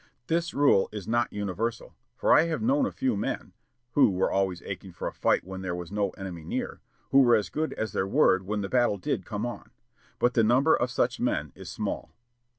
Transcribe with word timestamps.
This 0.25 0.51
rule 0.51 0.89
is 0.91 1.07
not 1.07 1.31
universal, 1.31 1.93
for 2.15 2.33
I 2.33 2.45
have 2.47 2.63
known 2.63 2.87
a 2.87 2.91
few 2.91 3.15
men 3.15 3.53
who 3.91 4.09
were 4.09 4.31
always 4.31 4.63
aching 4.63 4.93
for 4.93 5.07
a 5.07 5.13
fight 5.13 5.43
when 5.43 5.61
there 5.61 5.75
was 5.75 5.91
no 5.91 6.09
enemy 6.17 6.43
near, 6.43 6.81
who 7.11 7.21
were 7.21 7.35
as 7.35 7.49
good 7.49 7.73
as 7.73 7.91
their 7.93 8.07
word 8.07 8.41
when 8.41 8.61
the 8.61 8.67
battle 8.67 8.97
did 8.97 9.27
come 9.27 9.45
on. 9.45 9.69
But 10.17 10.33
the 10.33 10.43
number 10.43 10.75
of 10.75 10.89
such 10.89 11.19
men 11.19 11.51
is 11.53 11.69
small." 11.69 12.09